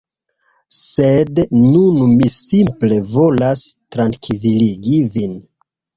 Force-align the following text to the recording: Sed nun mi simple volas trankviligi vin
Sed 0.77 1.41
nun 1.57 1.99
mi 2.13 2.31
simple 2.37 2.99
volas 3.11 3.67
trankviligi 3.97 4.99
vin 5.17 5.37